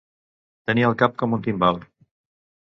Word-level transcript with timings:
Tenir 0.71 0.87
el 0.87 0.95
cap 1.01 1.13
com 1.23 1.37
un 1.39 1.45
timbal. 1.49 1.79